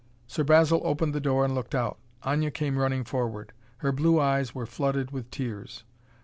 Sir 0.25 0.43
Basil 0.43 0.81
opened 0.83 1.13
the 1.13 1.19
door 1.19 1.45
and 1.45 1.53
looked 1.53 1.75
out. 1.75 1.99
Aña 2.23 2.51
came 2.51 2.79
running 2.79 3.03
forward. 3.03 3.53
Her 3.85 3.91
blue 3.91 4.19
eyes 4.19 4.55
were 4.55 4.65
flooded 4.65 5.11
with 5.11 5.29
tears. 5.29 5.83